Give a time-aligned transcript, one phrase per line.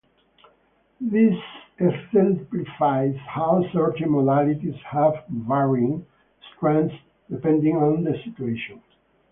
[0.99, 1.35] This
[1.77, 6.07] exemplifies how certain modalities have varying
[6.57, 6.95] strengths
[7.29, 8.81] depending on the situation.